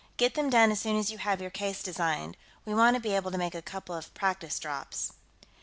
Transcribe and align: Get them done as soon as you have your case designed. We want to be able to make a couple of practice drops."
Get 0.17 0.33
them 0.33 0.49
done 0.49 0.71
as 0.71 0.79
soon 0.79 0.95
as 0.97 1.11
you 1.11 1.19
have 1.19 1.41
your 1.41 1.51
case 1.51 1.83
designed. 1.83 2.35
We 2.65 2.73
want 2.73 2.95
to 2.95 2.99
be 2.99 3.15
able 3.15 3.29
to 3.29 3.37
make 3.37 3.53
a 3.53 3.61
couple 3.61 3.93
of 3.93 4.11
practice 4.15 4.57
drops." 4.57 5.13